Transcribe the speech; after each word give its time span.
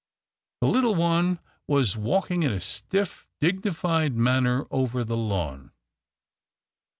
The 0.61 0.67
little 0.67 0.95
one 0.95 1.37
was 1.67 1.95
walking 1.95 2.41
in 2.41 2.51
a 2.51 2.59
stiff 2.59 3.27
dignified 3.39 4.15
manner 4.15 4.65
over 4.71 5.03
the 5.03 5.15
lawn. 5.15 5.73